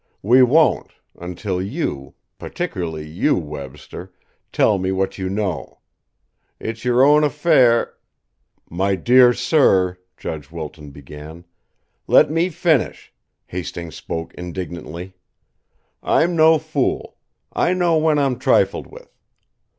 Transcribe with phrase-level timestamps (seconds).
[0.23, 4.11] We won't, until you particularly you, Webster
[4.51, 5.77] tell me what you know.
[6.59, 7.93] It's your own affair"
[8.81, 11.45] "My dear sir" Judge Wilton began.
[12.07, 13.13] "Let me finish!"
[13.45, 15.13] Hastings spoke indignantly.
[16.01, 17.17] "I'm no fool;
[17.53, 19.15] I know when I'm trifled with.